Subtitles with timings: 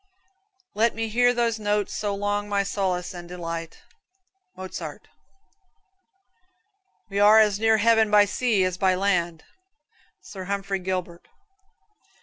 [0.73, 3.83] "Let me hear those notes so long my solace and delight."
[4.57, 5.07] Mozart.
[7.11, 9.43] "We are as near heaven by sea as by land,"
[10.19, 11.27] Sir Humphrey Gilbert.